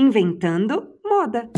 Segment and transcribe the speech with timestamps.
[0.00, 1.50] Inventando Moda.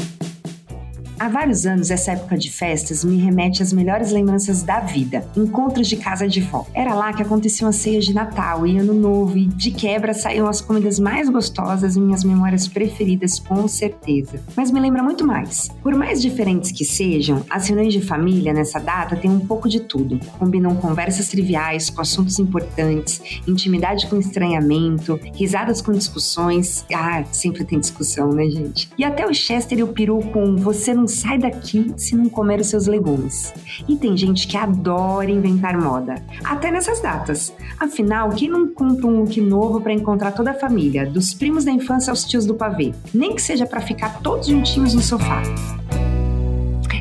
[1.23, 5.25] Há vários anos, essa época de festas me remete às melhores lembranças da vida.
[5.37, 6.67] Encontros de casa de vó.
[6.75, 10.49] Era lá que aconteciam as ceias de Natal e Ano Novo, e de quebra saíam
[10.49, 14.43] as comidas mais gostosas e minhas memórias preferidas, com certeza.
[14.57, 15.69] Mas me lembra muito mais.
[15.81, 19.79] Por mais diferentes que sejam, as reuniões de família nessa data têm um pouco de
[19.79, 20.19] tudo.
[20.41, 26.85] Combinam conversas triviais com assuntos importantes, intimidade com estranhamento, risadas com discussões.
[26.93, 28.91] Ah, sempre tem discussão, né, gente?
[28.99, 32.61] E até o Chester e o peru com você não sai daqui se não comer
[32.61, 33.53] os seus legumes.
[33.89, 37.53] E tem gente que adora inventar moda, até nessas datas.
[37.79, 41.71] Afinal, quem não compra um look novo para encontrar toda a família, dos primos da
[41.71, 45.43] infância aos tios do pavê, nem que seja para ficar todos juntinhos no sofá?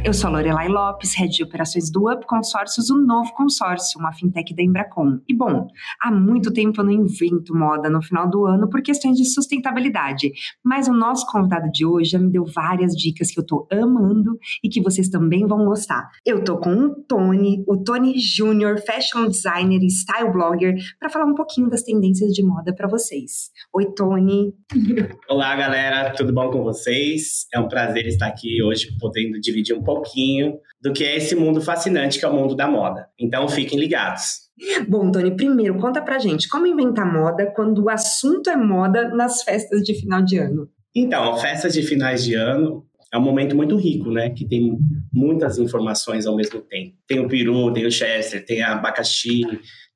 [0.03, 4.11] Eu sou a Lorelai Lopes, head de operações do Up Consórcios, o novo consórcio, uma
[4.11, 5.19] fintech da Embracon.
[5.29, 5.67] E bom,
[6.01, 10.31] há muito tempo eu não invento moda no final do ano por questões de sustentabilidade,
[10.65, 14.39] mas o nosso convidado de hoje já me deu várias dicas que eu tô amando
[14.63, 16.09] e que vocês também vão gostar.
[16.25, 21.25] Eu tô com o Tony, o Tony Júnior, fashion designer e style blogger, para falar
[21.25, 23.51] um pouquinho das tendências de moda para vocês.
[23.71, 24.51] Oi, Tony.
[25.29, 27.45] Olá, galera, tudo bom com vocês?
[27.53, 31.61] É um prazer estar aqui hoje podendo dividir um pouquinho do que é esse mundo
[31.61, 33.07] fascinante que é o mundo da moda.
[33.19, 34.49] Então fiquem ligados.
[34.87, 39.43] Bom, Tony, primeiro conta pra gente como inventar moda quando o assunto é moda nas
[39.43, 40.69] festas de final de ano.
[40.95, 44.29] Então, festas de finais de ano é um momento muito rico, né?
[44.29, 44.77] Que tem
[45.11, 46.95] muitas informações ao mesmo tempo.
[47.07, 49.41] Tem o peru, tem o chester, tem a abacaxi,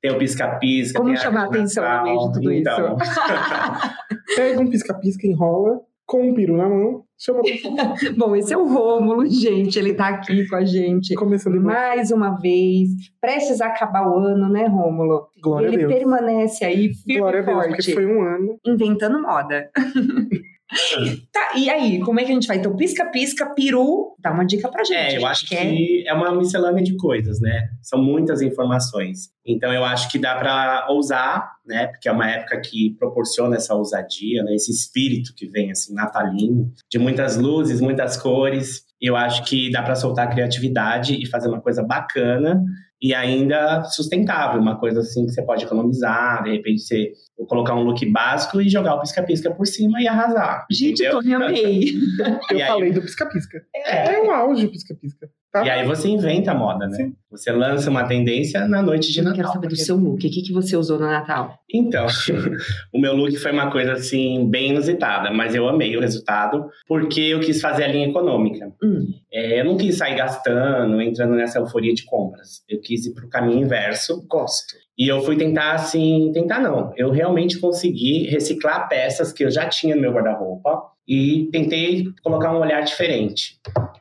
[0.02, 0.98] tem o pisca-pisca.
[0.98, 2.96] Como chamar a atenção no meio de tudo então.
[2.96, 4.36] isso?
[4.36, 7.40] Pega um pisca-pisca, enrola, com um peru na mão, chama
[8.16, 11.14] Bom, esse é o Rômulo, gente, ele tá aqui com a gente.
[11.14, 15.28] Começando mais uma vez, prestes a acabar o ano, né, Rômulo?
[15.42, 15.92] Glória ele a Deus.
[15.92, 17.76] permanece aí firme Glória a Deus, forte.
[17.76, 18.58] porque foi um ano.
[18.66, 19.70] Inventando moda.
[21.56, 22.58] e aí, como é que a gente vai?
[22.58, 25.14] Então, pisca-pisca, peru, dá uma dica pra gente.
[25.14, 27.68] É, eu acho quer- que é uma miscelânea de coisas, né?
[27.82, 29.30] São muitas informações.
[29.44, 31.86] Então eu acho que dá para ousar, né?
[31.86, 34.54] Porque é uma época que proporciona essa ousadia, né?
[34.54, 38.82] Esse espírito que vem assim natalino, de muitas luzes, muitas cores.
[39.00, 42.62] Eu acho que dá para soltar a criatividade e fazer uma coisa bacana
[43.00, 47.12] e ainda sustentável, uma coisa assim que você pode economizar, de repente você
[47.44, 50.66] colocar um look básico e jogar o pisca-pisca por cima e arrasar.
[50.70, 51.20] Gente, entendeu?
[51.20, 51.92] Tony, amei.
[52.50, 53.62] Eu aí- falei do pisca-pisca.
[53.74, 54.14] É.
[54.14, 55.28] É o auge o pisca-pisca.
[55.52, 55.64] Tá?
[55.64, 56.96] E aí você inventa a moda, né?
[56.96, 57.14] Sim.
[57.30, 59.36] Você lança uma tendência na noite de Eu Natal.
[59.36, 60.16] quero saber do seu look.
[60.26, 61.58] O que, que você usou no Natal?
[61.72, 62.06] Então,
[62.92, 67.20] o meu look foi uma coisa assim bem inusitada, mas eu amei o resultado porque
[67.20, 68.70] eu quis fazer a linha econômica.
[68.82, 69.06] Hum.
[69.32, 72.62] É, eu não quis sair gastando, entrando nessa euforia de compras.
[72.68, 74.74] Eu quis ir para o caminho inverso Gosto.
[74.98, 76.92] E eu fui tentar assim, tentar não.
[76.96, 82.52] Eu realmente consegui reciclar peças que eu já tinha no meu guarda-roupa e tentei colocar
[82.54, 83.58] um olhar diferente.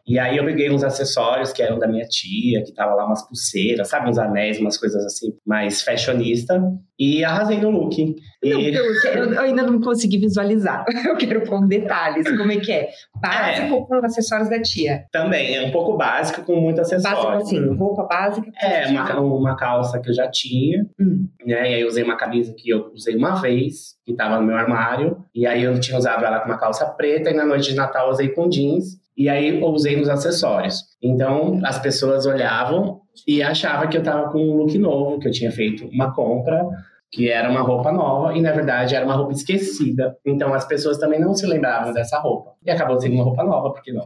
[0.08, 3.28] E aí eu peguei uns acessórios que eram da minha tia, que tava lá umas
[3.28, 6.62] pulseiras, sabe, uns anéis, umas coisas assim, mais fashionista,
[7.00, 8.16] e arrasei no look.
[8.44, 8.50] E...
[8.50, 10.86] Não, eu, quero- eu ainda não consegui visualizar.
[11.06, 12.26] Eu quero com detalhes.
[12.38, 12.90] Como é que é?
[13.20, 15.04] Básico com acessórios da tia.
[15.12, 17.18] Também, é um pouco básico, com muito acessório.
[17.24, 18.52] Básico assim, roupa básica.
[18.62, 21.28] É, uma, uma calça que eu já tinha, Hum.
[21.46, 21.70] né?
[21.72, 24.56] E aí eu usei uma camisa que eu usei uma vez, que tava no meu
[24.56, 25.18] armário.
[25.34, 28.10] E aí eu tinha usado ela com uma calça preta, e na noite de Natal
[28.10, 29.04] usei com jeans.
[29.18, 30.84] E aí usei nos acessórios.
[31.02, 35.32] Então as pessoas olhavam e achavam que eu tava com um look novo, que eu
[35.32, 36.68] tinha feito uma compra.
[37.12, 40.18] Que era uma roupa nova e na verdade era uma roupa esquecida.
[40.26, 42.52] Então as pessoas também não se lembravam dessa roupa.
[42.66, 44.06] E acabou sendo uma roupa nova, por que não?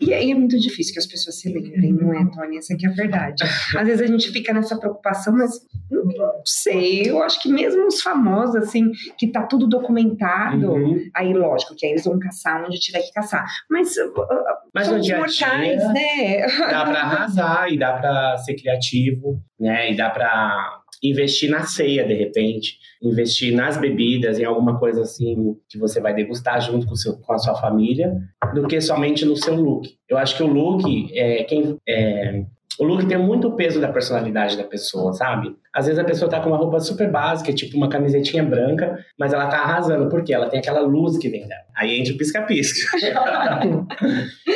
[0.00, 2.56] E aí é muito difícil que as pessoas se lembrem, não é, Tony?
[2.58, 3.44] Essa aqui é a verdade.
[3.76, 5.52] Às vezes a gente fica nessa preocupação, mas
[5.90, 6.02] não
[6.44, 7.02] sei.
[7.08, 10.98] Eu acho que mesmo os famosos, assim, que tá tudo documentado, Uhum.
[11.14, 13.44] aí lógico que aí eles vão caçar onde tiver que caçar.
[13.70, 14.24] Mas, uh, uh,
[14.74, 16.46] Mas são no os dia mortais, dia, né?
[16.70, 19.92] dá pra arrasar e dá pra ser criativo, né?
[19.92, 25.56] E dá pra investir na ceia, de repente, investir nas bebidas, em alguma coisa assim
[25.68, 28.12] que você vai degustar junto com, seu, com a sua família,
[28.54, 29.88] do que somente no seu look.
[30.08, 30.84] Eu acho que o look
[31.14, 32.44] é quem é,
[32.78, 35.54] o look tem muito peso da personalidade da pessoa, sabe?
[35.74, 39.32] Às vezes a pessoa tá com uma roupa super básica, tipo uma camisetinha branca, mas
[39.32, 41.62] ela tá arrasando, porque ela tem aquela luz que vem dela.
[41.76, 42.96] Aí entra o pisca-pisca.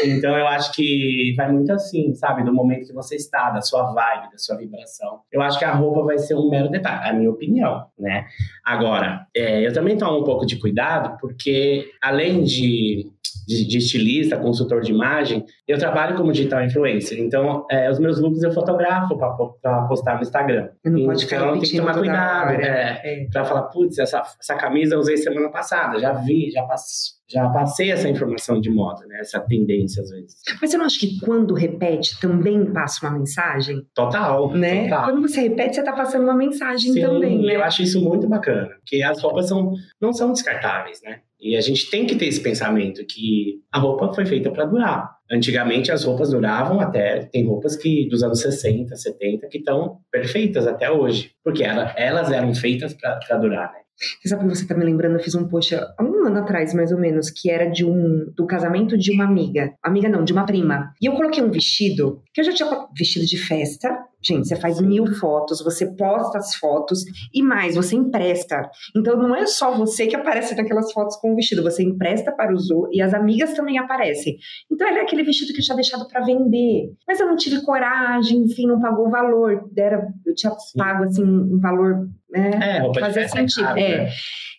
[0.05, 2.45] então eu acho que vai muito assim, sabe?
[2.45, 5.21] Do momento que você está, da sua vibe, da sua vibração.
[5.33, 8.25] Eu acho que a roupa vai ser um mero detalhe, a minha opinião, né?
[8.65, 13.11] Agora, é, eu também tomo um pouco de cuidado, porque além de
[13.47, 17.19] de, de estilista, consultor de imagem, eu trabalho como digital influencer.
[17.19, 20.69] Então, é, os meus looks eu fotografo para postar no Instagram.
[20.85, 22.59] Não pode ficar então, tem que tomar cuidado, hora.
[22.59, 23.01] né?
[23.05, 23.27] É.
[23.33, 27.49] Pra falar, putz, essa, essa camisa eu usei semana passada, já vi, já, pass, já
[27.49, 29.19] passei essa informação de moda, né?
[29.21, 30.37] Essa tendência às vezes.
[30.61, 33.83] Mas você não acha que quando repete também passa uma mensagem?
[33.95, 34.85] Total, Né?
[34.85, 35.05] total.
[35.05, 37.57] Quando você repete, você tá passando uma mensagem Sim, também, né?
[37.57, 41.21] eu acho isso muito bacana, porque as roupas são, não são descartáveis, né?
[41.43, 45.11] E a gente tem que ter esse pensamento que a roupa foi feita para durar.
[45.31, 50.67] Antigamente as roupas duravam até, tem roupas que dos anos 60, 70 que estão perfeitas
[50.69, 53.79] até hoje, porque ela- elas eram feitas para durar, né?
[54.21, 56.73] Você sabe que você tá me lembrando, eu fiz um post há um ano atrás,
[56.75, 59.73] mais ou menos, que era de um do casamento de uma amiga.
[59.83, 60.93] Amiga não, de uma prima.
[61.01, 63.89] E eu coloquei um vestido, que eu já tinha vestido de festa.
[64.23, 68.71] Gente, você faz mil fotos, você posta as fotos e mais, você empresta.
[68.97, 72.53] Então não é só você que aparece naquelas fotos com o vestido, você empresta para
[72.53, 74.37] os outros e as amigas também aparecem.
[74.71, 76.93] Então era aquele vestido que eu tinha deixado para vender.
[77.07, 79.69] Mas eu não tive coragem, enfim, não pagou o valor.
[79.77, 83.99] Era, eu tinha pago assim um valor né, É, roupa Fazia sentido, é caro, é.
[84.05, 84.11] né?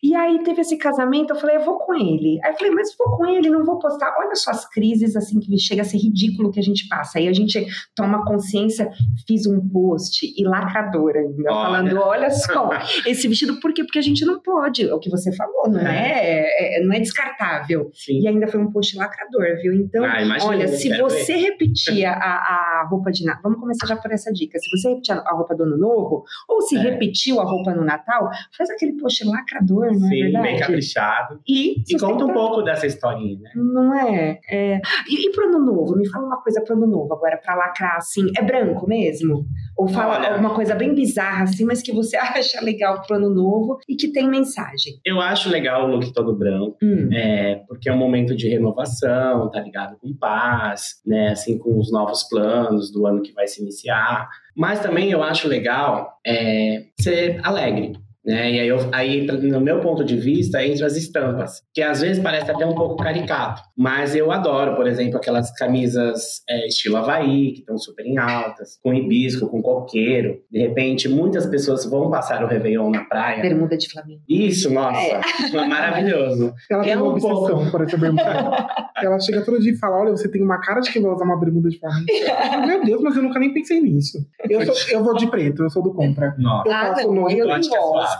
[0.05, 2.37] e aí teve esse casamento, eu falei, eu vou com ele.
[2.43, 4.13] Aí eu falei, mas vou com ele, não vou postar.
[4.19, 7.19] Olha só as crises, assim, que chega a ser ridículo que a gente passa.
[7.19, 7.65] Aí a gente
[7.95, 8.89] toma consciência,
[9.25, 11.65] fiz um post e lacradora ainda, Olha.
[11.65, 12.69] falando, olha só,
[13.07, 13.83] esse vestido, por quê?
[13.85, 16.99] Porque a gente não pode, é o que você falou, não é, é- não é
[16.99, 17.89] descartável.
[17.93, 18.19] Sim.
[18.19, 19.73] E ainda foi um post lacrador, viu?
[19.73, 23.95] Então, Ah, imagina, olha, se você repetir a, a roupa de Natal, vamos começar já
[23.95, 24.59] por essa dica.
[24.59, 26.79] Se você repetir a a roupa do Ano Novo, ou se É.
[26.81, 30.43] repetiu a roupa no Natal, faz aquele post lacrador, não é Sim, verdade?
[30.47, 31.39] bem caprichado.
[31.47, 33.51] E, E conta um pouco dessa historinha, né?
[33.55, 34.39] Não é?
[34.49, 34.81] é.
[35.09, 35.95] E, e pro ano novo?
[35.95, 38.25] Me fala uma coisa pro ano novo agora, pra lacrar assim.
[38.37, 39.45] É branco mesmo?
[39.77, 40.31] Ou fala Olha.
[40.31, 44.11] alguma coisa bem bizarra assim, mas que você acha legal pro ano novo e que
[44.11, 44.93] tem mensagem?
[45.05, 46.77] Eu acho legal o look todo branco.
[46.81, 47.09] Hum.
[47.13, 49.97] É, porque é um momento de renovação, tá ligado?
[49.97, 51.29] Com paz, né?
[51.29, 54.27] Assim, com os novos planos do ano que vai se iniciar.
[54.55, 57.93] Mas também eu acho legal é, ser alegre.
[58.25, 58.51] Né?
[58.53, 61.99] E aí, eu, aí, entra- no meu ponto de vista, entre as estampas, que às
[62.01, 66.95] vezes parece até um pouco caricato, mas eu adoro, por exemplo, aquelas camisas é, estilo
[66.97, 70.39] Havaí, que estão super em altas, com hibisco, com coqueiro.
[70.49, 73.41] De repente, muitas pessoas vão passar o Réveillon na praia.
[73.41, 74.21] Bermuda de Flamengo.
[74.29, 75.19] Isso, nossa,
[75.67, 76.53] maravilhoso.
[76.69, 78.23] Ela tem É uma um obsessão por essa bermuda.
[79.03, 81.25] Ela chega todo dia e fala: Olha, você tem uma cara de quem vai usar
[81.25, 81.97] uma bermuda de forma.
[82.67, 84.17] Meu Deus, mas eu nunca nem pensei nisso.
[84.49, 86.33] Eu, sou- eu vou de preto, eu sou do compra.
[86.37, 86.69] Nossa.
[86.69, 87.31] Eu passo o novo.
[87.31, 87.47] eu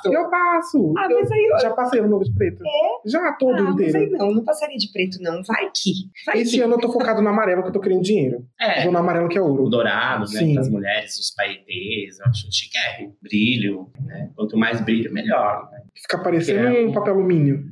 [0.06, 0.16] é.
[0.16, 0.94] Eu passo.
[0.98, 1.60] Ah, mas aí eu...
[1.60, 2.64] já passei o novo de preto.
[3.06, 4.18] Já, todo Ah, mas aí inteiro.
[4.18, 5.42] não, não passaria de preto, não.
[5.44, 5.92] Vai que.
[6.26, 6.62] Vai Esse que.
[6.62, 8.46] ano eu tô focado no amarelo, que eu tô querendo dinheiro.
[8.60, 9.70] É, Vou no amarelo que é o ouro.
[9.70, 10.40] dourado, né?
[10.40, 10.58] Sim.
[10.58, 13.16] As mulheres, os paetês, eu acho chiquérrimo.
[13.22, 14.30] Brilho, né?
[14.36, 15.70] Quanto mais brilho, melhor.
[15.72, 15.82] Né?
[15.96, 16.86] Fica parecendo É.
[16.86, 17.64] um papel alumínio.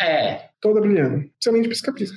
[0.00, 1.18] É, Toda brilhando.
[1.38, 2.16] Principalmente pisca-pisca.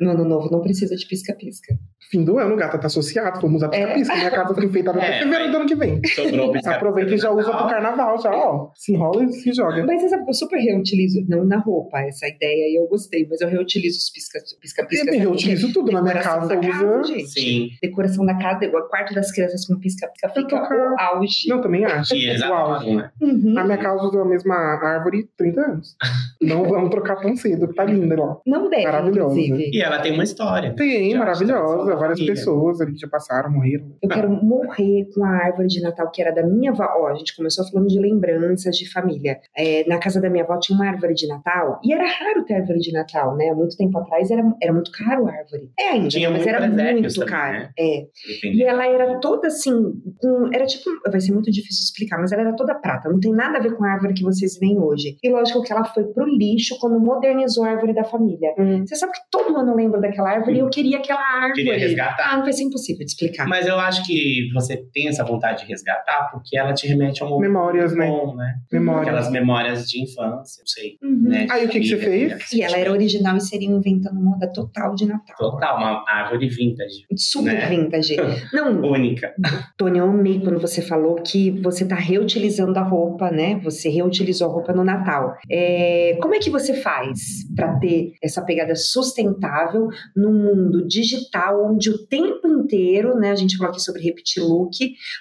[0.00, 1.74] No ano novo não precisa de pisca-pisca.
[2.10, 3.40] Fim do ano, gata, tá associado.
[3.40, 4.14] Vamos usar pisca-pisca.
[4.14, 6.00] Minha casa fica enfeitada até É, fevereiro do ano que vem.
[6.00, 8.70] o Aproveita e já usa pro carnaval, já, ó.
[8.74, 9.84] Se enrola e se joga.
[9.84, 13.26] Mas você sabe que eu super reutilizo, não na roupa, essa ideia aí eu gostei,
[13.28, 15.10] mas eu reutilizo os pisca- pisca-pisca.
[15.10, 15.26] Eu sabe?
[15.28, 17.04] utilizo tudo na minha casa, da usa.
[17.12, 17.28] gente.
[17.28, 17.68] Sim.
[17.82, 21.48] Decoração da casa, igual quarto das crianças com pisca-pisca, fica o auge.
[21.48, 22.14] Não, também acho.
[22.14, 23.10] E adoram, né?
[23.20, 23.52] Uhum.
[23.54, 25.96] Na minha casa usa a mesma árvore 30 anos.
[26.40, 28.36] Não vamos trocar tão cedo, que tá linda lá.
[28.46, 29.40] Não deve, Maravilhosa.
[29.40, 29.70] inclusive.
[29.72, 30.74] E ela tem uma história.
[30.74, 31.93] Tem, maravilhosa.
[31.96, 32.34] Várias família.
[32.34, 33.92] pessoas ali que já passaram, morreram.
[34.02, 36.86] Eu quero morrer com a árvore de Natal que era da minha avó.
[36.98, 39.38] Ó, a gente começou falando de lembranças de família.
[39.56, 42.54] É, na casa da minha avó tinha uma árvore de Natal e era raro ter
[42.54, 43.48] árvore de Natal, né?
[43.48, 45.70] Há muito tempo atrás era, era muito caro a árvore.
[45.78, 47.58] É ainda, Tinha mas muito era muito também, caro.
[47.58, 47.70] né?
[47.78, 48.06] É.
[48.44, 49.72] E ela era toda assim,
[50.20, 53.20] com, era tipo, vai ser muito difícil de explicar, mas ela era toda prata, não
[53.20, 55.16] tem nada a ver com a árvore que vocês veem hoje.
[55.22, 58.52] E lógico que ela foi pro lixo quando modernizou a árvore da família.
[58.86, 61.54] Você sabe que todo ano eu lembro daquela árvore e eu queria aquela árvore.
[61.64, 62.32] Queria resgatar.
[62.32, 63.46] Ah, não vai ser impossível de explicar.
[63.46, 67.26] Mas eu acho que você tem essa vontade de resgatar porque ela te remete a
[67.26, 68.06] um Memórias, né?
[68.06, 68.54] bom, né?
[68.72, 69.02] Memórias.
[69.08, 70.98] Aquelas memórias de infância, não sei.
[71.02, 71.28] Uhum.
[71.28, 71.46] Né?
[71.50, 72.52] Aí, o que que você fez?
[72.52, 75.36] E ela era original e seria inventando moda total de Natal.
[75.36, 77.04] Total, uma árvore vintage.
[77.16, 77.66] Super Né?
[77.68, 78.16] vintage.
[78.52, 79.34] Não, Única.
[79.76, 83.60] Tony, eu amei quando você falou que você tá reutilizando a roupa, né?
[83.64, 85.34] Você reutilizou a roupa no Natal.
[85.50, 91.90] É, como é que você faz para ter essa pegada sustentável num mundo digital onde
[91.90, 93.30] o tempo inteiro, né?
[93.30, 94.70] A gente falou aqui sobre repetir look.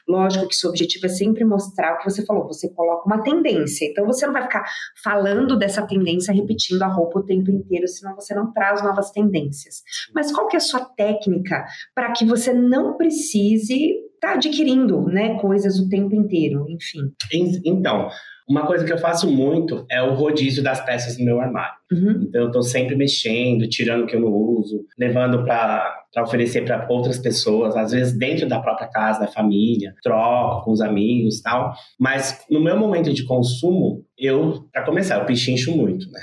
[0.07, 2.47] Lógico que seu objetivo é sempre mostrar o que você falou.
[2.47, 3.85] Você coloca uma tendência.
[3.85, 4.63] Então você não vai ficar
[5.03, 9.81] falando dessa tendência, repetindo a roupa o tempo inteiro, senão você não traz novas tendências.
[10.13, 15.37] Mas qual que é a sua técnica para que você não precise estar adquirindo, né,
[15.39, 17.11] coisas o tempo inteiro, enfim.
[17.33, 18.07] En- Então,
[18.47, 21.73] uma coisa que eu faço muito é o rodízio das peças no meu armário.
[21.93, 22.25] Uhum.
[22.27, 26.63] Então eu tô sempre mexendo, tirando o que eu não uso, levando para para oferecer
[26.63, 31.41] para outras pessoas, às vezes dentro da própria casa, da família, troco com os amigos
[31.41, 31.73] tal.
[31.99, 36.21] Mas no meu momento de consumo, eu, para começar, eu pichincho muito, né?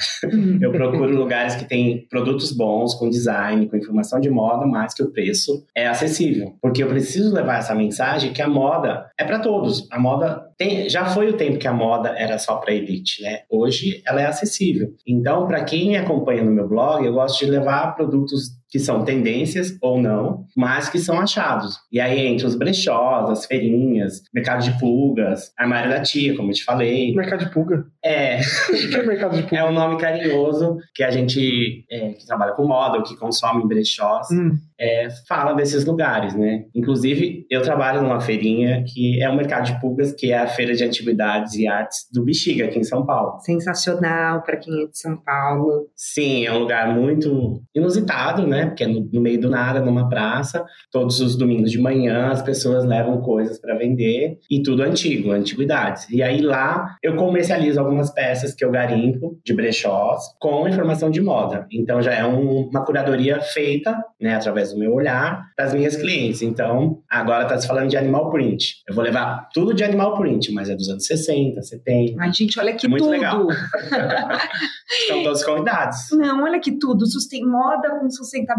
[0.63, 5.03] Eu procuro lugares que têm produtos bons, com design, com informação de moda, mas que
[5.03, 6.55] o preço é acessível.
[6.63, 9.89] Porque eu preciso levar essa mensagem que a moda é para todos.
[9.91, 13.41] A moda tem, já foi o tempo que a moda era só para elite, né?
[13.51, 14.95] Hoje ela é acessível.
[15.07, 19.05] Então, para quem me acompanha no meu blog, eu gosto de levar produtos que são
[19.05, 21.77] tendências ou não, mas que são achados.
[21.91, 26.55] E aí entre os brechós, as feirinhas, mercado de pulgas, armário da tia, como eu
[26.55, 27.15] te falei.
[27.15, 27.85] Mercado de pulga?
[28.05, 28.41] É.
[28.41, 29.57] O que é mercado de pulga?
[29.57, 33.67] É um nome carinhoso que a gente é, que trabalha com moda ou que consome
[33.67, 34.57] brechós Hum.
[34.79, 36.65] é, fala desses lugares, né?
[36.75, 40.75] Inclusive, eu trabalho numa feirinha que é o mercado de pulgas, que é a feira
[40.75, 43.39] de antiguidades e artes do Bexiga, aqui em São Paulo.
[43.41, 45.89] Sensacional para quem é de São Paulo.
[45.97, 48.60] Sim, é um lugar muito inusitado, né?
[48.67, 50.65] Porque é no, no meio do nada, numa praça.
[50.91, 56.09] Todos os domingos de manhã as pessoas levam coisas para vender e tudo antigo, antiguidades.
[56.11, 61.21] E aí lá eu comercializo algumas peças que eu garimpo de brechós com informação de
[61.21, 61.67] moda.
[61.73, 65.97] Então já é um- uma curadoria feita, né, através do meu olhar para as minhas
[65.97, 66.43] clientes.
[66.43, 68.83] Então agora tá se falando de animal print.
[68.89, 72.17] Eu vou levar tudo de animal print, mas é dos anos 60, 70.
[72.23, 73.11] Ai, gente, olha que Muito tudo.
[73.13, 73.47] legal.
[75.07, 75.97] São todos convidados.
[76.13, 77.07] Não, olha que tudo.
[77.07, 78.50] Susten moda com sustentabilidade.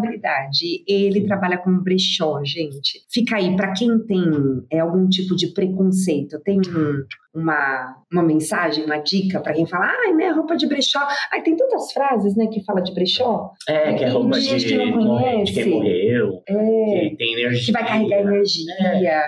[0.87, 3.03] Ele trabalha com brechó, gente.
[3.09, 4.23] Fica aí, para quem tem
[4.71, 9.85] é, algum tipo de preconceito, tem um- uma, uma mensagem, uma dica para quem fala,
[10.05, 10.99] ai, né, roupa de brechó.
[11.31, 13.51] Ai, tem tantas frases, né, que fala de brechó.
[13.67, 15.69] É, que é roupa gente de, que não de quem conhece.
[15.69, 16.53] morreu, É,
[17.09, 17.65] que tem energia.
[17.65, 18.73] que vai carregar energia.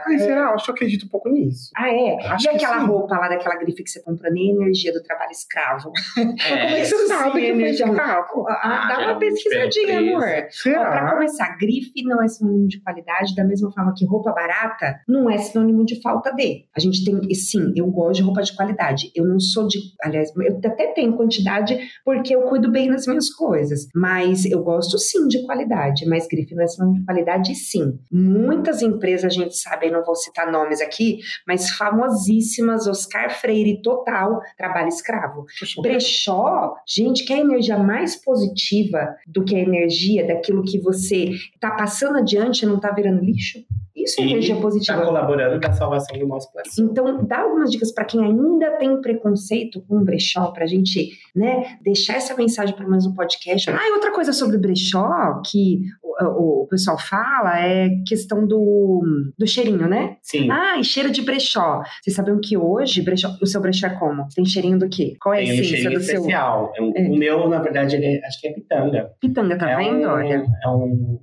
[0.06, 0.20] Ai, É.
[0.20, 0.42] será?
[0.42, 1.70] Eu acho que eu acredito um pouco nisso.
[1.78, 2.16] Ah, é?
[2.28, 2.88] Acho e que aquela sim.
[2.88, 5.92] roupa lá daquela grife que você compra nem energia do trabalho escravo?
[6.16, 8.46] Como é que É, você sabe sim, que foi energia- escravo?
[8.50, 10.24] Ah, Ah, dá uma geralmente pesquisadinha, amor.
[10.50, 11.12] Será?
[11.14, 15.38] começar, grife não é sinônimo de qualidade, da mesma forma que roupa barata não é
[15.38, 16.66] sinônimo de falta de.
[16.76, 19.12] A gente tem, sim, eu gosto de roupa de qualidade.
[19.16, 23.30] Eu não sou de, aliás, eu até tenho quantidade porque eu cuido bem das minhas
[23.30, 28.00] coisas, mas eu gosto sim de qualidade, mas grife não é sinônimo de qualidade, sim.
[28.12, 33.82] Muitas empresas, a gente sabe, eu não vou citar nomes aqui, mas famosíssimas, Oscar Freire
[33.82, 35.46] Total, trabalho escravo.
[35.82, 42.18] Brechó, gente, quer energia mais positiva do que a energia daquilo que você tá passando
[42.18, 43.60] adiante e não tá virando lixo?
[43.96, 45.02] Isso é energia Está positiva.
[45.06, 46.74] colaborando para a salvação do nosso planeta.
[46.80, 51.12] Então, dá algumas dicas para quem ainda tem preconceito com o brechó, para a gente
[51.36, 53.70] né, deixar essa mensagem para mais um podcast.
[53.70, 59.04] Ah, e outra coisa sobre brechó que o, o- o pessoal fala é questão do,
[59.38, 60.18] do cheirinho, né?
[60.22, 61.82] Sim, Ah, e cheiro de brechó.
[62.02, 64.28] Vocês sabiam que hoje brechó, o seu brechó é como?
[64.36, 65.16] Tem cheirinho do quê?
[65.22, 66.72] Qual é a tem um essência cheirinho do seu especial.
[66.76, 67.02] É um- É.
[67.10, 69.12] O meu, na verdade, ele é- acho que é pitanga.
[69.20, 70.08] pitanga, tá é vendo?
[70.08, 70.46] Um, Olha.
[70.64, 71.20] É um.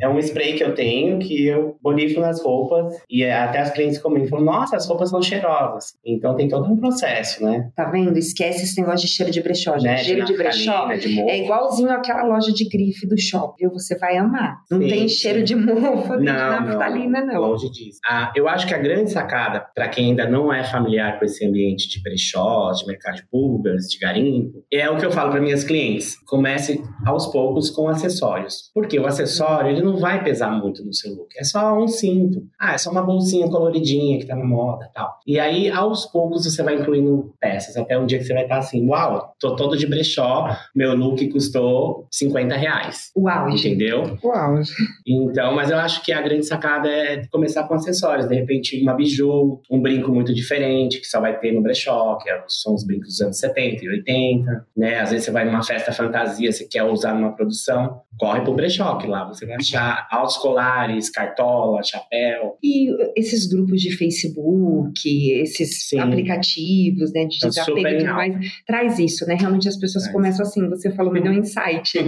[0.00, 3.70] É um spray que eu tenho que eu borrifo nas roupas e é, até as
[3.70, 5.94] clientes comentam, falam, nossa, as roupas são cheirosas.
[6.04, 7.70] Então tem todo um processo, né?
[7.74, 8.18] Tá vendo?
[8.18, 9.84] Esquece esse negócio de cheiro de brechó, gente.
[9.84, 9.96] né?
[9.98, 13.68] cheiro de naftalina, brechó de é igualzinho àquela loja de grife do shopping.
[13.68, 14.58] Você vai amar.
[14.70, 15.14] Não Sim, tem sim.
[15.14, 17.40] cheiro de mofo, de naftalina, não.
[17.40, 17.98] Longe disso.
[18.06, 21.44] Ah, eu acho que a grande sacada, para quem ainda não é familiar com esse
[21.46, 25.40] ambiente de brechós, de mercado de pulgas, de garimpo, é o que eu falo para
[25.40, 26.16] minhas clientes.
[26.26, 28.70] Comece aos poucos com acessórios.
[28.96, 31.28] Porque o acessório, ele não vai pesar muito no seu look.
[31.38, 32.42] É só um cinto.
[32.58, 35.18] Ah, é só uma bolsinha coloridinha que tá na moda tal.
[35.26, 37.76] E aí, aos poucos, você vai incluindo peças.
[37.76, 41.26] Até um dia que você vai estar assim, uau, tô todo de brechó, meu look
[41.28, 43.10] custou 50 reais.
[43.16, 43.50] Uau.
[43.50, 44.16] Entendeu?
[44.24, 44.60] Uau,
[45.06, 48.26] Então, mas eu acho que a grande sacada é começar com acessórios.
[48.28, 52.30] De repente, uma biju, um brinco muito diferente, que só vai ter no brechó, que
[52.30, 55.00] é- são os brincos dos anos 70 e 80, né?
[55.00, 58.85] Às vezes você vai numa festa fantasia, você quer usar numa produção, corre pro brechó,
[59.06, 62.56] lá você vai achar altos colares, cartola, chapéu.
[62.62, 62.88] E
[63.18, 65.98] esses grupos de Facebook, esses Sim.
[65.98, 68.34] aplicativos, né, de Tá desapego e tudo mais,
[68.66, 69.36] traz isso, né?
[69.38, 70.14] Realmente as pessoas Traz.
[70.16, 71.98] começam assim, você falou, me deu um insight.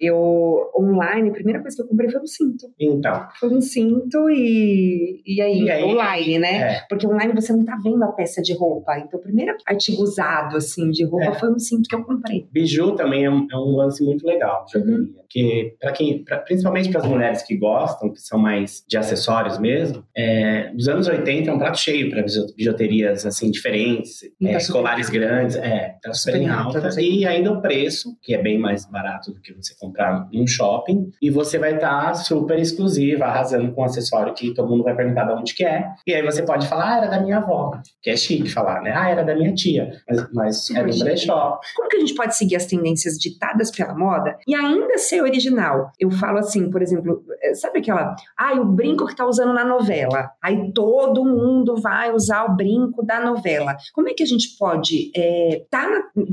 [0.00, 2.66] Eu, online, a primeira coisa que eu comprei foi um cinto.
[2.78, 5.84] Então, Foi um cinto e, e aí, E aí?
[5.84, 6.56] online, né?
[6.58, 8.98] é, Porque online você não tá vendo a peça de roupa.
[8.98, 11.34] Então, o primeiro artigo usado, assim, de roupa É.
[11.34, 12.46] foi um cinto que eu comprei.
[12.52, 15.12] biju também é um, é um lance muito legal, Uhum.
[15.14, 19.58] Porque, para quem pra- principalmente para as mulheres que gostam, que são mais de acessórios
[19.58, 22.24] mesmo, é, os anos 80 é um prato cheio para
[22.56, 27.26] bijuterias assim diferentes, E tá é, colares grandes, é, tá super em alta, sei E
[27.26, 31.30] ainda o preço, que é bem mais barato do que você comprar num shopping, e
[31.30, 35.32] você vai estar super exclusiva, arrasando com um acessório que todo mundo vai perguntar de
[35.32, 35.86] onde que é.
[36.06, 38.92] E aí você pode falar, ah, era da minha avó, que é chique falar, né?
[38.94, 41.58] Ah, era da minha tia, mas, mas é do brechó.
[41.76, 45.90] Como que a gente pode seguir as tendências ditadas pela moda e ainda ser original?
[45.98, 49.64] Eu falo assim, por exemplo, eh, sabe aquela, ah, o brinco que tá usando na
[49.64, 50.30] novela.
[50.42, 53.76] Aí todo mundo vai usar o brinco da novela.
[53.92, 55.88] Como é que a gente pode eh, tá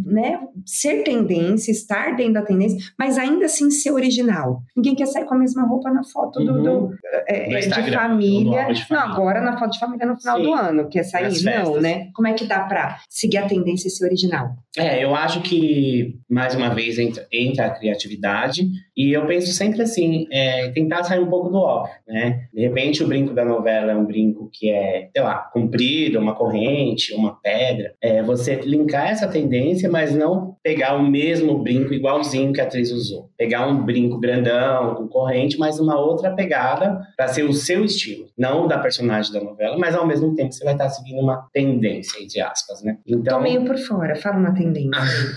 [0.05, 4.61] né, ser tendência, estar dentro da tendência, mas ainda assim ser original?
[4.75, 6.63] Ninguém quer sair com a mesma roupa na foto do, Uhum.
[6.63, 6.93] do,
[7.27, 8.65] eh, Do eh, de família.
[8.73, 9.13] de Não, família.
[9.15, 10.43] agora na foto de família no final Sim.
[10.43, 11.23] do ano, quer sair?
[11.23, 11.81] Nas Não, festas.
[11.81, 12.07] né?
[12.13, 14.49] Como é que dá pra seguir a tendência e ser original?
[14.77, 18.65] É, eu acho que, mais uma vez, entra, entra a criatividade.
[18.95, 22.47] E eu penso sempre assim, é, tentar sair um pouco do óbvio, né?
[22.51, 26.33] De repente, o brinco da novela é um brinco que é, sei lá, comprido, uma
[26.33, 27.93] corrente, uma pedra.
[28.01, 32.91] É, você linkar essa tendência, mas não pegar o mesmo brinco igualzinho que a atriz
[32.91, 33.29] usou.
[33.37, 38.25] Pegar um brinco grandão, com corrente, mas uma outra pegada para ser o seu estilo.
[38.37, 41.47] Não o da personagem da novela, mas ao mesmo tempo você vai estar seguindo uma
[41.53, 42.97] tendência, entre aspas, né?
[43.05, 44.89] Então, Tô meio por fora, fala uma tendência.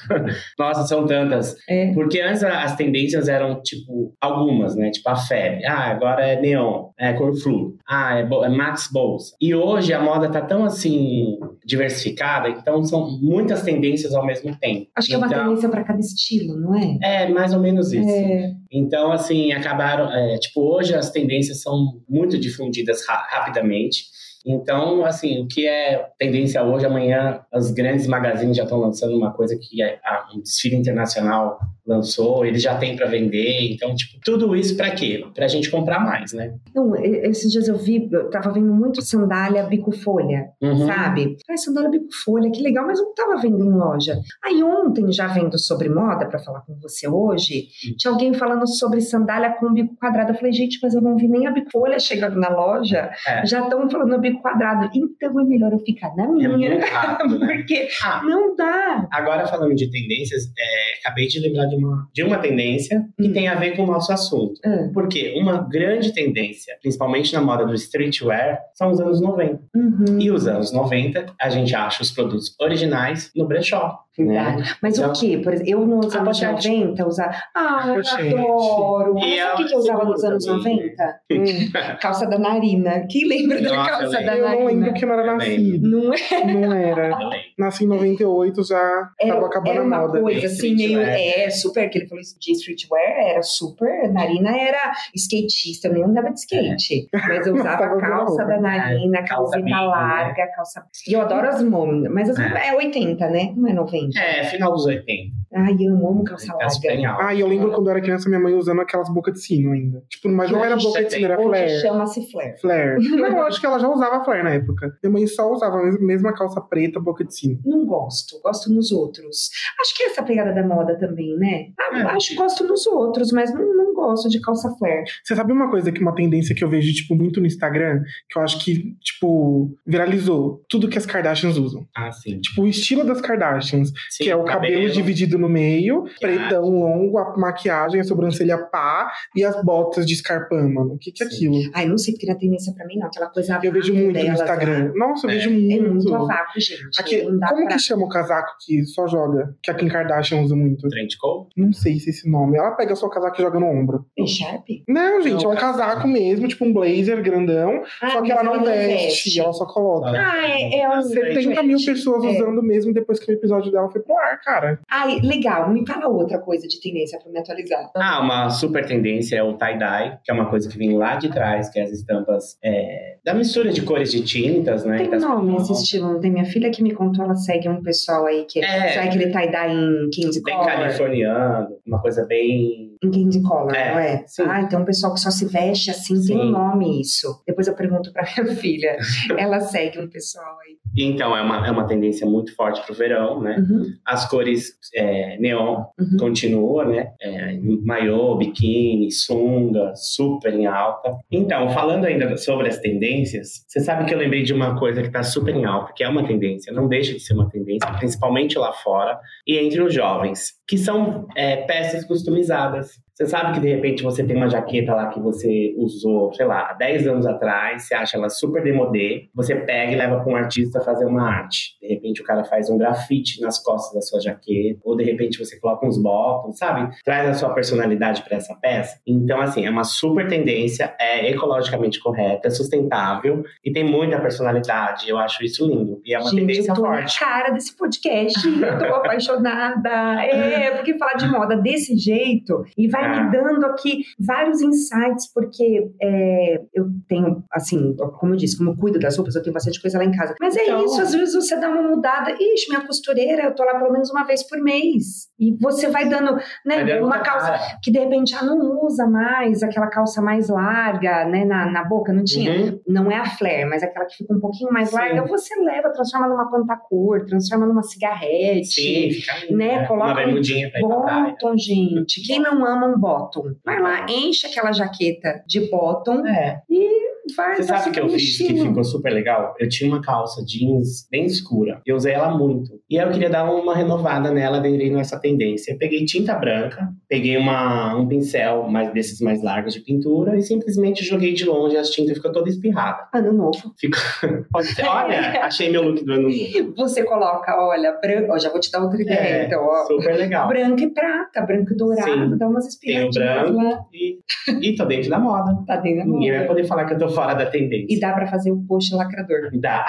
[0.58, 1.56] nossa, são tantas.
[1.68, 1.92] É.
[1.92, 4.90] Porque antes as tendências eram, tipo, algumas, né?
[4.90, 5.64] Tipo a febre.
[5.66, 7.76] Ah, agora é neon, é cor flu.
[7.88, 9.34] Ah, é, é Max Bolsa.
[9.40, 14.86] E hoje a moda tá tão, assim, diversificada, então são muitas tendências ao mesmo tempo.
[14.94, 16.98] Acho que é uma Então, tendência para cada estilo, não é?
[17.02, 18.08] É, mais ou menos isso.
[18.08, 18.52] É.
[18.70, 20.10] Então, assim, acabaram.
[20.12, 24.04] é, tipo, hoje as tendências são muito difundidas ra- rapidamente.
[24.44, 29.32] Então, assim, o que é tendência hoje, amanhã as grandes magazines já estão lançando uma
[29.32, 33.72] coisa que é, a- um desfile internacional lançou, eles já têm para vender.
[33.72, 35.22] Então, tipo, tudo isso para quê?
[35.34, 36.54] Pra gente comprar mais, né?
[36.74, 40.86] Não, e- esses dias eu vi, eu tava vendo muito sandália bico-folha, Uhum.
[40.86, 41.36] sabe?
[41.48, 44.18] Ai, sandália bico-folha, que legal, mas não tava vendo em loja.
[44.44, 47.94] Aí ontem, já vendo sobre moda, para falar com você hoje, Hum.
[47.98, 50.32] tinha alguém falando sobre sandália com bico quadrado.
[50.32, 53.10] Eu falei, gente, mas eu não vi nem a bico-folha chegando na loja.
[53.28, 53.44] É.
[53.46, 54.90] Já estão falando bico quadrado.
[54.94, 56.48] Então é melhor eu ficar na É minha.
[56.50, 57.46] muito rápido, né?
[57.56, 59.08] Porque Ah, não dá.
[59.10, 63.32] Agora, falando de tendências, é, acabei de lembrar de uma, de uma tendência que Hum.
[63.32, 64.54] tem a ver com o nosso assunto.
[64.64, 69.60] Ah, Porque uma grande tendência, principalmente na moda do streetwear, são os anos 90.
[69.74, 70.18] uhum.
[70.20, 74.00] E os anos 90, a gente acha os produtos originais no brechó.
[74.16, 74.76] Verdade.
[74.80, 75.38] Mas Então- o que?
[75.38, 76.68] Por exemplo, eu nos Ah, anos pochete.
[76.68, 77.34] 90 usava.
[77.54, 78.34] Ah, eu Pochete.
[78.34, 79.18] adoro!
[79.18, 80.76] E Sabe o que, é que eu usava nos anos também.
[80.76, 81.20] 90?
[81.34, 83.06] Hum, Calça da narina.
[83.10, 84.64] Quem lembra da Nossa, calça eu da eu não narina?
[84.70, 85.90] lembro que eu não era Eu nascido.
[85.90, 86.44] Não é?
[86.54, 87.08] Não era.
[87.08, 87.38] Eu lembro.
[87.58, 90.20] Nasci em 98, já Era, tava acabando era a uma moda.
[90.20, 91.00] coisa assim, meio.
[91.00, 91.44] Streetwear.
[91.46, 91.90] É, super.
[91.90, 94.12] Que ele falou isso de streetwear, era super.
[94.12, 97.08] Narina era skatista, eu nem andava de skate.
[97.12, 99.70] Mas eu usava Tava calça da narina, É, calça né?
[99.70, 100.84] larga, calça.
[101.08, 102.68] E eu adoro as mom, mas as É.
[102.68, 103.52] é 80, né?
[103.56, 104.03] Não é 90.
[104.16, 105.32] É, final dos 80.
[105.56, 107.16] Ai, eu amo calça larga.
[107.20, 109.70] Ah, e eu lembro quando eu era criança, minha mãe usando aquelas bocas de sino
[109.72, 110.02] ainda.
[110.08, 111.80] Tipo, mas não era boca de sino, era Hoje flare.
[111.80, 112.60] chama-se flare.
[112.60, 112.96] Flare.
[113.16, 114.92] Não, eu acho que ela já usava flare na época.
[115.02, 117.60] Minha mãe só usava a mes- mesma calça preta, boca de sino.
[117.64, 119.48] Não gosto, gosto nos outros.
[119.80, 121.66] Acho que é essa pegada da moda também, né?
[121.78, 122.02] Ah, É.
[122.16, 125.04] Acho que gosto nos outros, mas não, não gosto de calça flare.
[125.22, 128.38] Você sabe uma coisa que uma tendência que eu vejo, tipo, muito no Instagram, que
[128.38, 130.62] eu acho que, tipo, viralizou?
[130.68, 131.86] Tudo que as Kardashians usam.
[131.96, 132.40] Ah, sim.
[132.40, 137.18] Tipo, o estilo das Kardashians, Sim, que é o cabelo, dividido no meio, pretão longo,
[137.18, 140.94] a maquiagem, a sobrancelha pá e as botas de escarpão, mano.
[140.94, 141.34] O que, que é Sim.
[141.58, 141.70] aquilo?
[141.74, 143.06] Ai, não sei porque na tendência pra mim, não.
[143.06, 144.84] Aquela coisa Eu vejo muito no delas, Instagram.
[144.84, 144.92] né?
[144.96, 145.34] Nossa, eu É.
[145.34, 145.92] vejo É muito.
[145.94, 146.88] muito a vácuo, gente.
[146.98, 147.66] Aqui- como pra...
[147.66, 149.54] que chama o casaco que só joga?
[149.62, 150.88] Que a Kim Kardashian usa muito.
[150.88, 151.48] Trench coat?
[151.56, 152.56] Não sei se é esse nome.
[152.56, 153.93] Ela pega só o casaco e joga no ombro.
[154.18, 154.66] É Sharp?
[154.88, 157.82] Não, gente, Não, é um casaco mesmo, tipo um blazer grandão.
[158.02, 160.10] Ah, só que ela não veste, ela só coloca.
[160.10, 161.02] Ah, é, é um...
[161.02, 162.28] 70 mil pessoas É.
[162.28, 164.80] usando mesmo depois que o episódio dela foi pro ar, cara.
[164.90, 165.70] Ai, legal.
[165.70, 167.90] Me fala outra coisa de tendência pra me atualizar.
[167.96, 171.28] Ah, uma super tendência é o tie-dye, que é uma coisa que vem lá de
[171.30, 174.96] trás, que é as estampas é, da mistura de cores de tintas, né?
[174.98, 176.30] Tem super nome esse estilo, não tem?
[176.30, 178.88] Minha filha que me contou, ela segue um pessoal aí que É.
[178.88, 180.76] segue aquele tie-dye em King's Bem Collar.
[180.76, 182.92] californiano, uma coisa bem.
[183.02, 184.24] Em King's Collar, É, não é?
[184.26, 184.42] sim.
[184.46, 186.50] Ah, então o pessoal que só se veste assim, tem um Sim.
[186.52, 187.42] nome isso.
[187.46, 188.96] Depois eu pergunto pra minha filha.
[189.36, 190.74] ela segue um pessoal aí.
[190.96, 193.56] Então, é uma, é uma tendência muito forte pro verão, né?
[193.58, 196.16] Uhum, As cores é, neon uhum.
[196.20, 197.08] continua, né?
[197.20, 201.16] É, maiô, biquíni, sunga, super em alta.
[201.30, 205.10] Então, falando ainda sobre as tendências, você sabe que eu lembrei de uma coisa que
[205.10, 208.56] tá super em alta, que é uma tendência, não deixa de ser uma tendência, principalmente
[208.56, 213.03] lá fora e entre os jovens, que são é, peças customizadas.
[213.14, 216.70] Você sabe que de repente você tem uma jaqueta lá que você usou, sei lá,
[216.70, 220.34] há 10 anos atrás, você acha ela super demodê, você pega e leva para um
[220.34, 221.78] artista fazer uma arte.
[221.80, 225.38] De repente o cara faz um grafite nas costas da sua jaqueta, ou de repente
[225.38, 226.92] você coloca uns botões, sabe?
[227.04, 228.98] Traz a sua personalidade para essa peça.
[229.06, 235.08] Então, assim, é uma super tendência, é ecologicamente correta, é sustentável e tem muita personalidade.
[235.08, 236.00] Eu acho isso lindo.
[236.04, 237.20] E é uma Gente, tendência eu tô forte.
[237.20, 240.20] na cara desse podcast, eu tô apaixonada.
[240.24, 243.24] É, porque falar de moda desse jeito e vai Ah.
[243.24, 248.76] me dando aqui vários insights, porque é, eu tenho, assim, como eu disse, como eu
[248.76, 250.34] cuido das roupas, eu tenho bastante coisa lá em casa.
[250.40, 252.30] Mas é Então- isso, às vezes você dá uma mudada.
[252.32, 255.28] Ixi, minha costureira, eu tô lá pelo menos uma vez por mês.
[255.38, 257.78] E você vai dando, né, Vai uma calça cara.
[257.82, 262.12] que de repente já não usa mais, aquela calça mais larga, né, na, na boca,
[262.12, 262.52] não tinha?
[262.54, 262.80] Uhum.
[262.86, 264.96] não é a flare, mas aquela que fica um pouquinho mais Sim.
[264.96, 268.64] larga, você leva, transforma numa pantacor, transforma numa cigarrete.
[268.66, 269.86] Sim, fica né, né?
[269.86, 270.86] coloca Uma bermudinha praia.
[270.86, 272.22] Bottom, gente.
[272.26, 273.54] Quem não ama um bottom?
[273.64, 276.62] Vai lá, enche aquela jaqueta de bottom É.
[276.68, 277.56] e vai.
[277.56, 279.54] Você sabe o que eu fiz que ficou super legal?
[279.58, 281.80] Eu tinha uma calça jeans bem escura.
[281.86, 282.80] Eu usei ela muito.
[282.90, 285.72] E aí eu queria dar uma renovada nela, aderi nessa tendência.
[285.72, 290.42] Eu peguei tinta branca, peguei uma, um pincel mais desses mais largos de pintura e
[290.42, 293.08] simplesmente joguei de longe as tintas ficou toda espirrada.
[293.14, 293.72] Ano novo.
[293.76, 293.90] Ser.
[294.86, 296.74] Olha, achei meu look do ano novo.
[296.76, 298.38] Você coloca, olha, branco.
[298.38, 299.84] Já vou te dar outra ideia, É, então, ó.
[299.86, 300.48] Super legal.
[300.48, 302.36] Branco e prata, branco e dourado, Sim.
[302.38, 303.84] dá umas Tem o branco lá.
[303.92, 304.18] e,
[304.60, 305.56] e tô dentro da moda.
[305.66, 306.48] Tá dentro da Ninguém vai moda.
[306.54, 307.86] poder falar que eu tô fora da tendência.
[307.88, 309.50] E dá pra fazer o post lacrador.
[309.54, 309.86] Dá.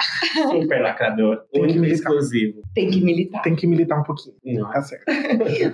[0.50, 1.42] Super lacrador.
[1.52, 1.96] Tem que Único e militar.
[2.10, 2.62] exclusivo.
[2.74, 3.42] Tem que militar.
[3.42, 4.34] Tem que militar um pouquinho.
[4.44, 4.70] Não.
[4.70, 5.04] Tá certo.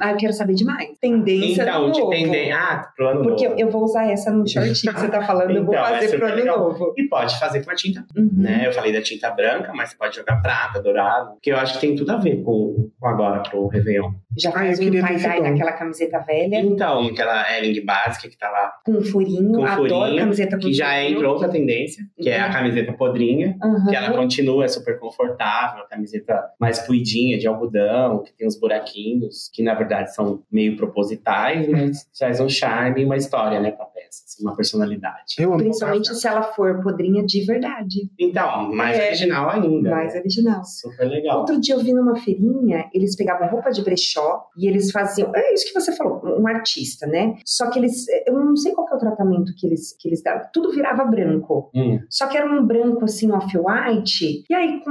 [0.00, 0.88] Ah, eu quero saber demais.
[1.00, 2.10] Tendência Então, do de novo.
[2.10, 2.56] tendência.
[2.56, 3.60] Ah, pro ano Porque eu, novo.
[3.62, 6.06] eu vou usar essa no shortinho que você tá falando, eu vou Então, é fazer
[6.06, 6.58] super pro ano legal.
[6.58, 6.94] novo.
[6.96, 8.30] E pode fazer com a tinta, Uhum.
[8.32, 8.62] né?
[8.66, 11.36] Eu falei da tinta branca, mas você pode jogar prata, dourado.
[11.42, 14.10] Que eu acho que tem tudo a ver com, com agora pro Réveillon.
[14.38, 18.48] Já Ah, faz eu um tie-dye naquela camiseta velha, Então, aquela Ering básica que tá
[18.50, 19.52] lá, com um furinho.
[19.52, 22.52] Com Adoro furinho, camiseta com que já entra outra tendência, que é a Uhum.
[22.52, 23.56] camiseta podrinha.
[23.62, 23.86] Aham.
[23.88, 28.58] Que ela continua, é super confortável, a camiseta mais fluidinha, de algodão, que tem uns
[28.58, 33.70] buraquinhos, que na verdade são meio propositais, mas traz um charme e uma história, né,
[33.70, 35.34] pra peça, assim, uma personalidade.
[35.38, 35.58] Eu amo.
[35.62, 38.10] Principalmente se ela for podrinha de verdade.
[38.18, 39.08] Então, mais É.
[39.08, 39.90] original ainda.
[39.90, 40.64] Mais original.
[40.64, 41.40] Super legal.
[41.40, 45.32] Outro dia eu vi numa feirinha, eles pegavam roupa de brechó e eles faziam.
[45.34, 47.34] É isso que você falou, um artista, né?
[47.44, 48.06] Só que eles.
[48.26, 50.46] Eu não sei qual que é o tratamento que eles, que eles davam.
[50.52, 51.31] Tudo virava branco.
[51.74, 54.90] Hum, Só que era um branco assim, off-white, e aí com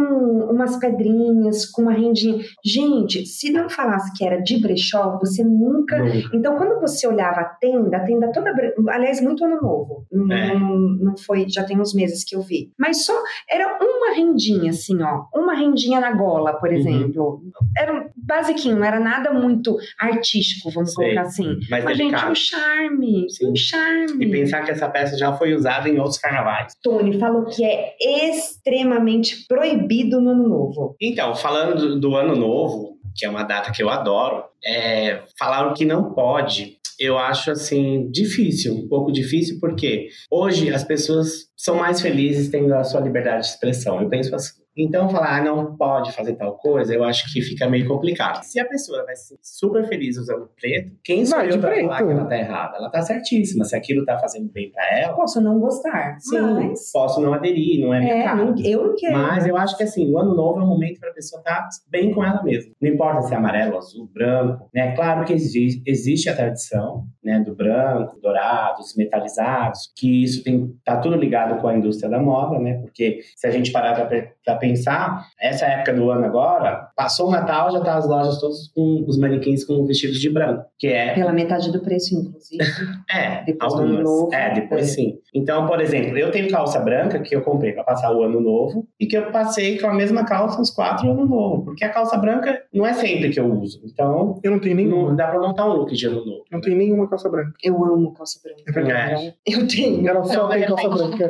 [0.51, 2.39] umas pedrinhas, com uma rendinha.
[2.63, 5.97] Gente, se não falasse que era de brechó, você nunca.
[6.33, 8.51] Então, quando você olhava a tenda, a tenda toda
[8.89, 10.05] aliás, muito ano novo.
[10.11, 10.53] Não, É.
[10.57, 12.71] não, não foi, já tem uns meses que eu vi.
[12.77, 13.13] Mas só
[13.49, 15.25] era uma rendinha, assim, ó.
[15.33, 16.59] Uma rendinha na gola, Uhum.
[16.59, 17.41] por exemplo.
[17.77, 21.05] Era um basiquinho, não era nada muito artístico, vamos Sei.
[21.05, 21.57] colocar assim.
[21.69, 23.25] Mais Mas, gente, um charme.
[23.29, 23.51] Sim.
[23.51, 24.25] Um charme.
[24.25, 26.73] E pensar que essa peça já foi usada em outros carnavais.
[26.81, 30.95] Tony falou que é extremamente proibido no ano novo.
[31.01, 35.73] Então, falando do, Ano Novo, que é uma data que eu adoro, é, falar o
[35.73, 41.75] que não pode, eu acho assim difícil, um pouco difícil, porque hoje as pessoas são
[41.75, 44.01] mais felizes tendo a sua liberdade de expressão.
[44.01, 44.60] Eu penso assim.
[44.77, 48.41] Então, falar, ah, não pode fazer tal coisa, eu acho que fica meio complicado.
[48.43, 51.69] Se a pessoa vai ser super feliz usando preto, quem sou Vai eu de pra
[51.71, 51.85] preto.
[51.87, 52.77] falar que ela tá errada?
[52.77, 53.65] Ela tá certíssima.
[53.65, 56.91] Se aquilo tá fazendo bem pra ela, Posso não gostar, sim, mas...
[56.91, 58.35] posso não aderir, não é minha É, cara.
[58.45, 59.17] não- eu não quero.
[59.17, 61.67] Mas eu acho que assim, o ano novo é um momento para a pessoa estar
[61.89, 62.71] bem com ela mesma.
[62.81, 64.95] Não importa se é amarelo, azul, branco, né?
[64.95, 70.97] Claro que existe, existe a tradição, né, do branco, dourados, metalizados, que isso tem tá
[70.97, 72.79] tudo ligado com a indústria da moda, né?
[72.81, 77.69] Porque se a gente parar para pensar, essa época do ano agora, passou o Natal,
[77.71, 81.33] já tá as lojas todas com os manequins com vestidos de branco, que é Pela
[81.33, 82.63] metade do preço, inclusive.
[83.13, 84.03] é, Depois do ano algumas.
[84.05, 84.85] novo, É, depois é.
[84.85, 85.13] sim.
[85.33, 88.87] Então, por exemplo, eu tenho calça branca que eu comprei para passar o ano novo
[88.99, 92.15] e que eu passei com a mesma calça uns quatro anos novo, porque a calça
[92.17, 93.81] branca não é sempre que eu uso.
[93.83, 95.15] Então, Eu não tenho não nenhuma.
[95.15, 96.43] dá para montar um look de ano novo.
[96.51, 97.51] Não tenho nenhuma calça branca.
[97.63, 98.61] Eu amo calça branca.
[98.67, 99.33] É verdade.
[99.47, 100.07] Eu tenho.
[100.07, 101.29] Ela só Não, tem calça branca.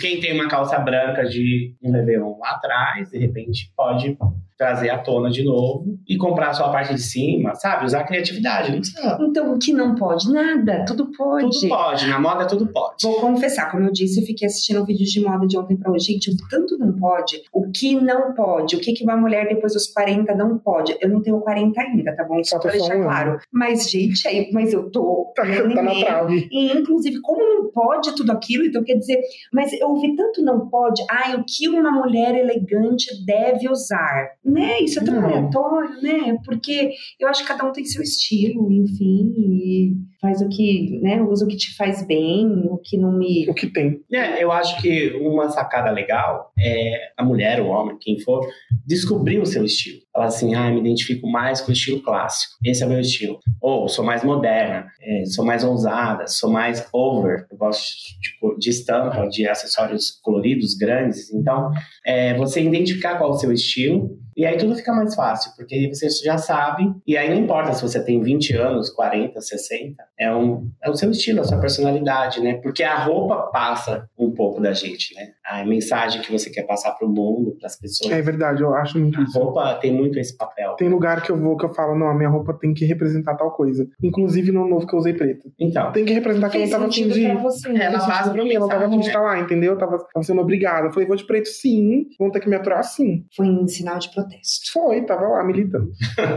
[0.00, 4.18] Quem tem uma calça branca de um Réveillon lá atrás, de repente pode
[4.56, 7.86] trazer à tona de novo e comprar só a parte de cima, sabe?
[7.86, 9.18] Usar a criatividade, não precisa.
[9.20, 10.32] Então, o que não pode?
[10.32, 10.84] Nada.
[10.86, 11.60] Tudo pode.
[11.60, 13.02] Tudo pode, na moda tudo pode.
[13.02, 16.12] Vou confessar, como eu disse, eu fiquei assistindo vídeos de moda de ontem pra hoje.
[16.12, 17.42] Gente, o tanto não pode.
[17.52, 18.76] O que não pode?
[18.76, 20.96] O que, que uma mulher depois dos 40 não pode?
[21.00, 22.42] Eu não tenho 40 ainda, tá bom?
[22.44, 23.04] Só pra deixar ano.
[23.04, 23.38] claro.
[23.52, 25.32] Mas, gente, aí, mas eu tô.
[25.34, 26.04] Tá, tá na meio.
[26.04, 26.48] trave.
[26.50, 29.20] E, inclusive, como não pode tudo aquilo, então quer dizer,
[29.52, 34.30] mas eu ouvi tanto não pode, ai, o que uma mulher elegante deve usar.
[34.44, 34.80] Né?
[34.80, 36.36] Isso é tão aleatório, né?
[36.44, 41.20] Porque eu acho que cada um tem seu estilo, enfim, e faz o que, né?
[41.20, 43.46] Usa o que te faz bem, o que não me.
[43.50, 44.00] O que tem.
[44.12, 48.46] É, eu acho que uma sacada legal é a mulher, o homem, quem for,
[48.86, 49.98] descobrir o seu estilo.
[50.12, 52.54] Falar assim, ah, me identifico mais com o estilo clássico.
[52.64, 53.38] Esse é o meu estilo.
[53.60, 57.46] Ou sou mais moderna, é, sou mais ousada, sou mais over.
[57.50, 57.82] Eu gosto
[58.20, 61.32] de, co- de estampa, de acessórios coloridos, grandes.
[61.32, 61.70] Então,
[62.06, 64.18] é, você identificar qual é o seu estilo.
[64.34, 66.90] E aí tudo fica mais fácil, porque aí você já sabe.
[67.06, 69.94] E aí não importa se você tem 20 anos, 40, 60.
[70.18, 72.54] É, um, é o seu estilo, a sua personalidade, né?
[72.62, 75.28] Porque a roupa passa um pouco da gente, né?
[75.44, 78.12] A mensagem que você quer passar para o mundo, para as pessoas.
[78.12, 79.38] É verdade, eu acho muito A isso.
[79.38, 80.74] roupa tem muito esse papel.
[80.76, 83.34] Tem lugar que eu vou que eu falo, não, a minha roupa tem que representar
[83.36, 83.86] tal coisa.
[84.02, 85.50] Inclusive no novo que eu usei preto.
[85.58, 87.26] Então, Tem que representar que eu não tava afim sentido de.
[87.26, 87.68] pra você.
[87.70, 89.72] Ela Fez passa sentido pra mim, eu não tava afim de mensagem, estar lá, entendeu?
[89.72, 90.86] Eu tava, tava sendo obrigada.
[90.86, 93.24] Eu falei, vou de preto sim, vão ter que me aturar sim.
[93.34, 94.72] Foi em sinal de protesto.
[94.72, 95.90] Foi, tava lá militando.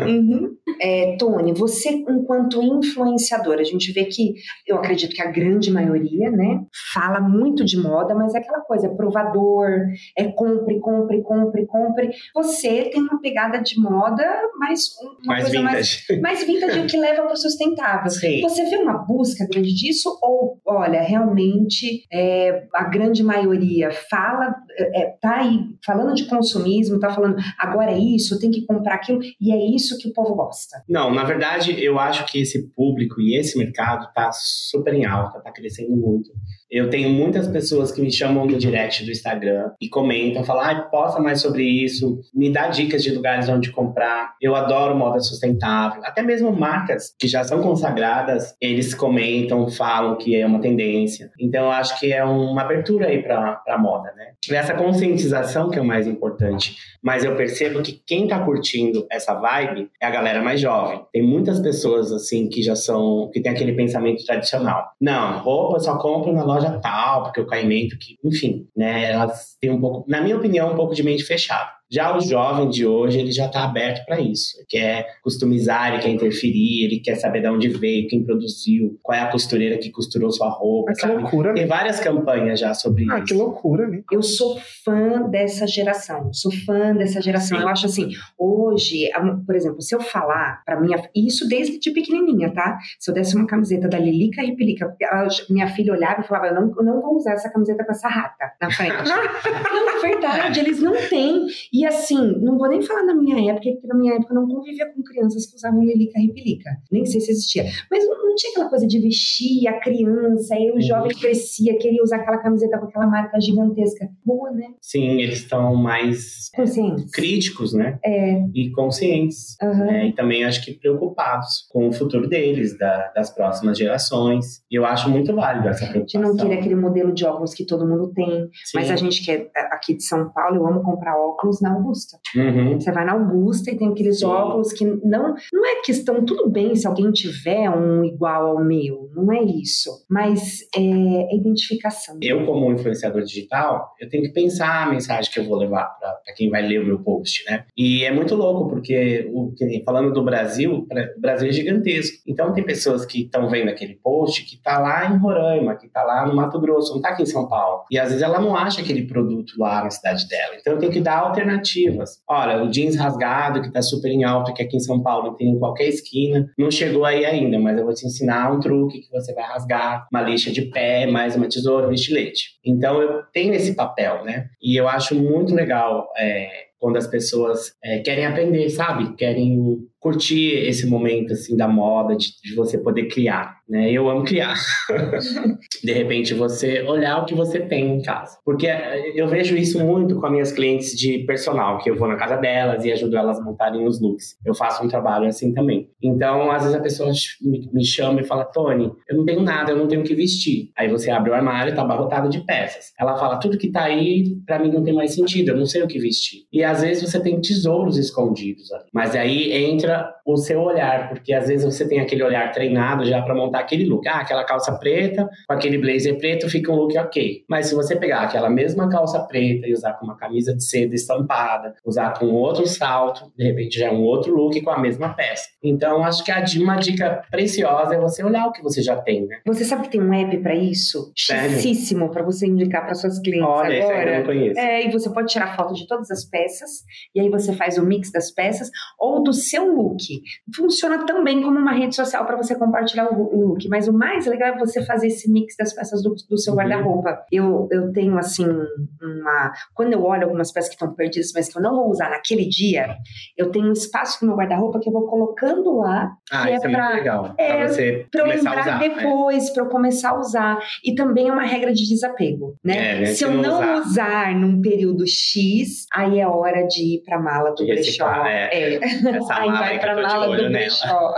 [0.08, 0.56] Uhum.
[0.82, 4.34] É, Tony, você, enquanto influenciadora, gente vê que
[4.68, 6.62] eu acredito que a grande maioria, né,
[6.94, 9.70] fala muito de moda, mas é aquela coisa, é provador,
[10.18, 12.10] é compre, compre, compre, compre.
[12.34, 14.26] Você tem uma pegada de moda,
[14.60, 16.22] mas uma mais coisa mais, vintage.
[16.22, 18.10] mais vintage o que leva para o sustentável.
[18.12, 18.42] Sim.
[18.42, 25.16] Você vê uma busca grande disso ou, olha, realmente é, a grande maioria fala, é,
[25.22, 29.52] tá aí falando de consumismo, tá falando agora é isso, tem que comprar aquilo e
[29.52, 30.84] é isso que o povo gosta.
[30.88, 35.40] Não, na verdade, eu acho que esse público e esse mercado tá super em alta,
[35.40, 36.32] tá crescendo muito.
[36.76, 40.82] Eu tenho muitas pessoas que me chamam no direct do Instagram e comentam, falam, ah,
[40.92, 44.34] posta mais sobre isso, me dá dicas de lugares onde comprar.
[44.42, 46.02] Eu adoro moda sustentável.
[46.04, 51.32] Até mesmo marcas que já são consagradas, eles comentam, falam que é uma tendência.
[51.40, 54.34] Então, eu acho que é uma abertura aí para a moda, né?
[54.52, 56.76] Essa conscientização que é o mais importante.
[57.02, 61.02] Mas eu percebo que quem tá curtindo essa vibe é a galera mais jovem.
[61.14, 64.90] Tem muitas pessoas, assim, que já são, que tem aquele pensamento tradicional.
[65.00, 69.72] Não, roupa só compro na loja tal, porque o caimento que, enfim, né, elas têm
[69.72, 71.72] um pouco, na minha opinião, um pouco de mente fechada.
[71.92, 74.58] Já o jovem de hoje, ele já está aberto para isso.
[74.58, 79.18] Ele quer customizar, ele quer interferir, ele quer saber de onde veio, quem produziu, qual
[79.18, 81.14] é a costureira que costurou sua roupa, Ah, que sabe?
[81.22, 81.70] loucura, Tem né?
[81.70, 83.26] várias campanhas já sobre Ah, isso.
[83.28, 84.02] que loucura, né?
[84.12, 87.58] Eu sou fã dessa geração, sou fã dessa geração.
[87.58, 87.64] Sim.
[87.64, 89.10] Eu acho assim, hoje,
[89.46, 92.78] por exemplo, se eu falar pra minha, e isso desde de pequenininha, tá?
[93.00, 96.56] Se eu desse uma camiseta da Lilica Repelica, ela- minha filha olhava e falava, eu
[96.56, 98.96] não, eu não vou usar essa camiseta com essa rata na frente.
[99.08, 101.46] não, é verdade, eles não têm.
[101.76, 104.48] E assim, não vou nem falar na minha época, porque na minha época eu não
[104.48, 106.70] convivia com crianças que usavam Lilica Repelica.
[106.92, 107.66] Nem sei se existia.
[107.92, 112.02] Mas não, não tinha aquela coisa de vestir a criança, aí o jovem crescia, queria
[112.04, 114.08] usar aquela camiseta com aquela marca gigantesca.
[114.24, 114.68] Boa, né?
[114.82, 117.12] Sim, eles estão mais Consciente.
[117.12, 118.00] críticos, né?
[118.06, 118.42] É.
[118.54, 119.56] E conscientes.
[119.62, 119.86] Aham.
[119.86, 120.08] né?
[120.08, 124.62] E também acho que preocupados com o futuro deles, da- das próximas gerações.
[124.72, 126.22] E eu acho muito válido essa preocupação.
[126.22, 128.30] não querer aquele modelo de óculos que todo mundo tem.
[128.64, 128.72] Sim.
[128.76, 132.18] Mas a gente que é aqui de São Paulo, eu amo comprar óculos na Augusta.
[132.36, 132.80] Uhum.
[132.80, 134.26] Você vai na Augusta e tem aqueles Sim.
[134.26, 139.10] óculos que não não é questão, tudo bem se alguém tiver um igual ao meu,
[139.16, 139.90] não é isso.
[140.10, 142.18] Mas é, é identificação.
[142.22, 146.34] Eu, como influenciador digital, eu tenho que pensar a mensagem que eu vou levar para
[146.36, 147.66] quem vai ler o meu post, né?
[147.76, 150.86] E é muito louco, porque o, falando do Brasil,
[151.18, 152.18] o Brasil é gigantesco.
[152.28, 156.04] Então tem pessoas que estão vendo aquele post que tá lá em Roraima, que tá
[156.04, 157.84] lá no Mato Grosso, não tá aqui em São Paulo.
[157.90, 160.56] E às vezes ela não acha aquele produto lá na cidade dela.
[160.60, 161.24] Então eu tenho que dar
[161.56, 162.22] alternativas.
[162.30, 165.50] Olha, o jeans rasgado, que tá super em alta, que aqui em São Paulo tem
[165.50, 169.12] em qualquer esquina, não chegou aí ainda, mas eu vou te ensinar um truque que
[169.12, 172.56] você vai rasgar uma lixa de pé, mais uma tesoura, um estilete.
[172.66, 174.48] Então eu tenho esse papel, né?
[174.62, 179.16] E eu acho muito legal é, quando as pessoas é, querem aprender, sabe?
[179.16, 183.92] Querem curtir esse momento assim da moda, de, de você poder criar, né?
[183.92, 184.54] Eu amo criar.
[185.84, 188.38] de repente você olhar o que você tem em casa.
[188.46, 192.08] Porque eh, eu vejo isso muito com as minhas clientes de personal, que eu vou
[192.08, 194.38] na casa delas e ajudo elas a montarem os looks.
[194.46, 195.90] Eu faço um trabalho assim também.
[196.00, 199.72] Então, às vezes a pessoa me, me chama e fala: Tony, eu não tenho nada,
[199.72, 200.70] eu não tenho o que vestir.
[200.78, 202.92] Aí você abre o armário, tá abarrotado de peças.
[203.00, 205.82] Ela fala: tudo que tá aí, pra mim não tem mais sentido, eu não sei
[205.82, 206.42] o que vestir.
[206.54, 208.86] E às vezes você tem tesouros escondidos ali.
[208.94, 209.95] Mas aí entra
[210.26, 213.86] o seu olhar, porque às vezes você tem aquele olhar treinado já para montar aquele
[213.86, 214.08] look.
[214.08, 217.44] Ah, aquela calça preta com aquele blazer preto fica um look ok.
[217.50, 220.96] Mas se você pegar aquela mesma calça preta e usar com uma camisa de seda
[220.96, 225.14] estampada, usar com outro salto, de repente já é um outro look com a mesma
[225.14, 225.48] peça.
[225.64, 229.38] Então, acho que uma dica preciosa é você olhar o que você já tem, né?
[229.46, 231.12] Você sabe que tem um app para isso?
[231.16, 234.04] Chissíssimo para você indicar para suas clientes Olha, agora.
[234.04, 234.60] Esse eu não conheço.
[234.60, 236.70] É, e você pode tirar foto de todas as peças
[237.14, 240.22] e aí você faz o mix das peças ou do seu look.
[240.56, 244.56] Funciona também como uma rede social para você compartilhar o, look, mas o mais legal
[244.56, 246.60] é você fazer esse mix das peças do, do seu uhum.
[246.60, 247.26] guarda-roupa.
[247.32, 251.58] Eu, eu tenho assim uma, quando eu olho algumas peças que estão perdidas, mas que
[251.58, 252.96] eu não vou usar naquele dia,
[253.38, 256.12] eu tenho um espaço no meu guarda-roupa que eu vou colocando lá.
[256.32, 257.36] Ah, isso é, é pra, muito legal.
[257.38, 258.90] É, pra você pra eu lembrar usar, é.
[258.90, 259.54] depois, é.
[259.54, 260.60] para eu começar a usar.
[260.84, 262.96] E também é uma regra de desapego, né?
[262.96, 263.06] É, né?
[263.06, 263.80] Se eu não usar.
[263.80, 264.36] usar.
[264.36, 268.26] num período X, aí é hora de ir pra mala do brechó.
[268.26, 268.50] É.
[268.52, 268.76] é.
[268.76, 271.14] Essa aí vai pra mala do brechó.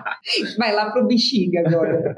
[0.58, 2.14] vai lá pro bexiga agora.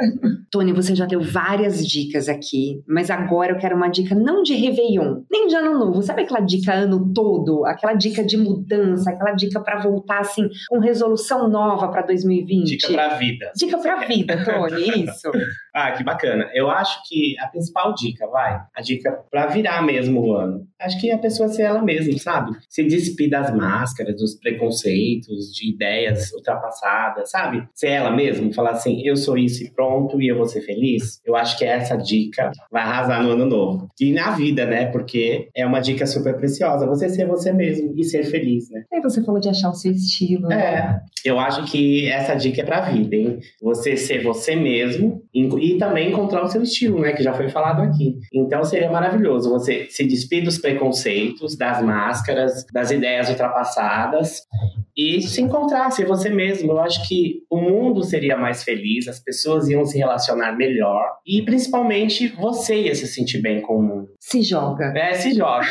[0.51, 4.55] Tony, você já deu várias dicas aqui, mas agora eu quero uma dica não de
[4.55, 6.03] Réveillon, nem de ano novo.
[6.03, 7.65] Sabe aquela dica ano todo?
[7.65, 12.65] Aquela dica de mudança, aquela dica para voltar assim com resolução nova para 2020?
[12.65, 13.53] Dica pra vida.
[13.57, 15.31] Dica pra vida, Tony, isso.
[15.75, 16.51] ah, que bacana.
[16.55, 20.67] Eu acho que a principal dica, vai, a dica para virar mesmo o ano.
[20.81, 22.57] Acho que a pessoa ser ela mesma, sabe?
[22.69, 27.67] Se despir das máscaras, dos preconceitos, de ideias ultrapassadas, sabe?
[27.75, 31.21] Ser ela mesma, falar assim, eu sou isso e pronto, e eu vou ser feliz.
[31.25, 33.89] Eu acho que essa dica vai arrasar no ano novo.
[34.01, 34.87] E na vida, né?
[34.87, 36.87] Porque é uma dica super preciosa.
[36.87, 38.85] Você ser você mesmo e ser feliz, né?
[38.93, 40.51] Aí você falou de achar o seu estilo.
[40.53, 40.57] É.
[40.57, 41.01] Né?
[41.25, 43.39] Eu acho que essa dica é pra vida, hein?
[43.63, 47.13] Você ser você mesmo e também encontrar o seu estilo, né?
[47.13, 48.19] Que já foi falado aqui.
[48.33, 54.45] Então seria maravilhoso você se despir dos preconceitos, das máscaras, das ideias ultrapassadas
[54.97, 56.73] e se encontrar, ser você mesmo.
[56.73, 61.43] Eu acho que o mundo seria mais feliz, as pessoas iam se relacionar melhor e
[61.43, 64.09] principalmente você ia se sentir bem com o mundo.
[64.21, 64.93] Se joga.
[64.97, 65.67] É, se joga.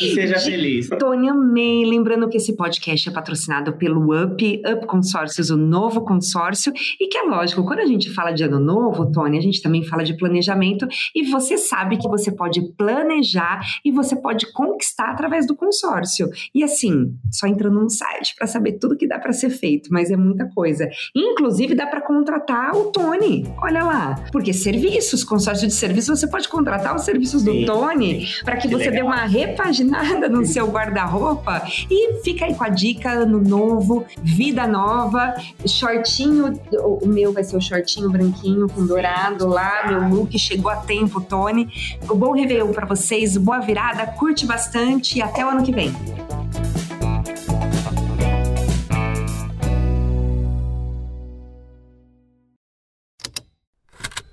[0.00, 0.88] e seja feliz.
[0.98, 1.84] Tony, amei.
[1.84, 7.16] Lembrando que esse podcast é patrocinado pelo UP, UP Consórcios, o novo consórcio, e que
[7.16, 10.16] é lógico, quando a gente fala de ano novo, Tony, a gente também fala de
[10.16, 16.28] planejamento e você sabe que você pode planejar e você pode conquistar através do consórcio.
[16.54, 20.10] E assim, só entrando no site para saber tudo que dá para ser feito, mas
[20.10, 20.88] é muita coisa.
[21.14, 23.50] Inclusive, dá para contratar o Tony.
[23.62, 24.24] Olha lá.
[24.32, 28.74] Porque serviços, consórcio de serviços, você pode contratar os serviços do Tony para que, que,
[28.74, 28.94] você legal.
[28.94, 34.66] dê uma repaginada no seu guarda-roupa e fica aí com a dica ano novo, vida
[34.66, 35.34] nova,
[35.66, 40.76] shortinho, o meu vai ser o shortinho branquinho com dourado lá, meu look chegou a
[40.76, 41.68] tempo, Tony.
[42.08, 45.92] O bom Réveillon para vocês, boa virada, curte bastante e até o ano que vem.